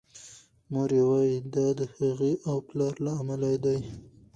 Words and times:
مور 0.71 0.89
یې 0.97 1.03
وايي 1.09 1.37
دا 1.55 1.67
د 1.79 1.81
هغې 1.95 2.33
او 2.49 2.57
پلار 2.67 2.93
له 3.05 3.11
امله 3.21 3.51
دی. 3.65 3.79